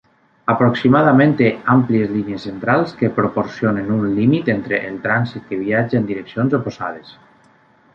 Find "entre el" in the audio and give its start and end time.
4.57-5.01